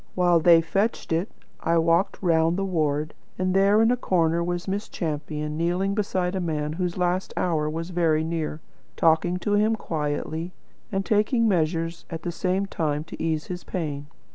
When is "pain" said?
13.63-14.07